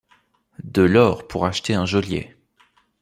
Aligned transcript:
De 0.63 0.81
l’or, 0.81 1.27
pour 1.27 1.45
acheter 1.45 1.75
un 1.75 1.85
geôlier! 1.85 2.35